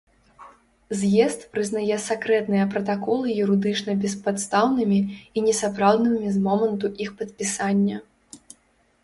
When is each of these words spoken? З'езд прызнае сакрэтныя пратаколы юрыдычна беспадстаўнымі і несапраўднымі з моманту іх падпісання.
З'езд 1.01 1.43
прызнае 1.57 1.97
сакрэтныя 2.05 2.65
пратаколы 2.71 3.35
юрыдычна 3.43 3.91
беспадстаўнымі 4.07 4.99
і 5.37 5.45
несапраўднымі 5.51 6.35
з 6.39 6.43
моманту 6.49 6.87
іх 7.07 7.15
падпісання. 7.23 7.97